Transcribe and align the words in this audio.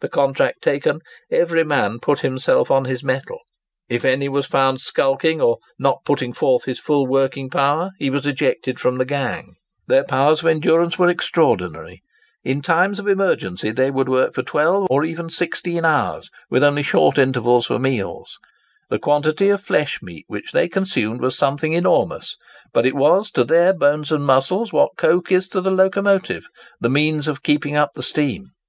The 0.00 0.08
contract 0.08 0.62
taken, 0.62 1.00
every 1.32 1.64
man 1.64 1.98
put 1.98 2.20
himself 2.20 2.70
on 2.70 2.84
his 2.84 3.02
mettle; 3.02 3.40
if 3.88 4.04
any 4.04 4.28
was 4.28 4.46
found 4.46 4.80
skulking, 4.80 5.40
or 5.40 5.56
not 5.80 6.04
putting 6.04 6.32
forth 6.32 6.62
his 6.66 6.78
full 6.78 7.08
working 7.08 7.50
power, 7.50 7.90
he 7.98 8.08
was 8.08 8.24
ejected 8.24 8.78
from 8.78 8.98
the 8.98 9.04
gang. 9.04 9.56
Their 9.88 10.04
powers 10.04 10.42
of 10.42 10.46
endurance 10.46 10.96
were 10.96 11.08
extraordinary. 11.08 12.02
In 12.44 12.62
times 12.62 13.00
of 13.00 13.08
emergency 13.08 13.72
they 13.72 13.90
would 13.90 14.08
work 14.08 14.32
for 14.32 14.44
12 14.44 14.86
and 14.88 15.06
even 15.06 15.28
16 15.28 15.84
hours, 15.84 16.30
with 16.48 16.62
only 16.62 16.84
short 16.84 17.18
intervals 17.18 17.66
for 17.66 17.80
meals. 17.80 18.38
The 18.90 19.00
quantity 19.00 19.48
of 19.50 19.60
flesh 19.60 20.00
meat 20.00 20.24
which 20.28 20.52
they 20.52 20.68
consumed 20.68 21.20
was 21.20 21.36
something 21.36 21.72
enormous; 21.72 22.36
but 22.72 22.86
it 22.86 22.94
was 22.94 23.32
to 23.32 23.42
their 23.42 23.72
bones 23.74 24.12
and 24.12 24.24
muscles 24.24 24.72
what 24.72 24.96
coke 24.96 25.32
is 25.32 25.48
to 25.48 25.60
the 25.60 25.72
locomotive—the 25.72 26.88
means 26.88 27.26
of 27.26 27.42
keeping 27.42 27.74
up 27.74 27.94
the 27.94 28.04
steam. 28.04 28.50